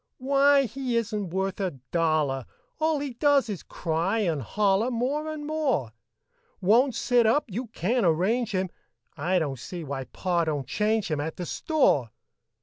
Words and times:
Why, 0.17 0.63
he 0.63 0.97
isn't 0.97 1.29
worth 1.29 1.59
a 1.59 1.77
dollar! 1.91 2.47
All 2.79 2.97
he 2.97 3.13
does 3.13 3.49
is 3.49 3.61
cry 3.61 4.17
and 4.21 4.41
holler 4.41 4.89
More 4.89 5.31
and 5.31 5.45
more; 5.45 5.91
Won't 6.59 6.95
sit 6.95 7.27
up 7.27 7.45
you 7.49 7.67
can't 7.67 8.03
arrange 8.03 8.49
him, 8.53 8.71
I 9.15 9.37
don't 9.37 9.59
see 9.59 9.83
why 9.83 10.05
Pa 10.05 10.45
do'n't 10.45 10.65
change 10.65 11.11
him 11.11 11.21
At 11.21 11.37
the 11.37 11.45
store. 11.45 12.09